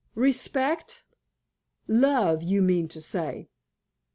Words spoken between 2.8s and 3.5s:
to say."